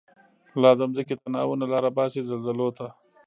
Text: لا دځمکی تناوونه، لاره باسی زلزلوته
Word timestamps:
لا 0.61 0.71
دځمکی 0.79 1.15
تناوونه، 1.21 1.65
لاره 1.73 1.89
باسی 1.97 2.21
زلزلوته 2.29 2.87